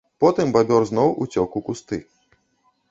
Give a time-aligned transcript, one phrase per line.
[0.23, 2.03] Потым бабёр зноў уцёк у кусты.